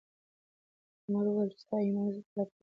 [1.05, 2.59] عمر وویل چې ستا ایمان زموږ لپاره الګو ده.